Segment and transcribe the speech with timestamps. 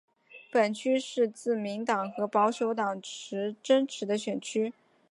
[0.51, 2.99] 本区是自民党和保守党
[3.61, 4.73] 争持的选区。